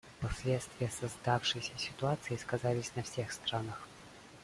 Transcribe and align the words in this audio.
Последствия 0.19 0.89
создавшейся 0.89 1.77
ситуации 1.77 2.35
сказались 2.35 2.95
на 2.95 3.03
всех 3.03 3.31
странах. 3.31 3.87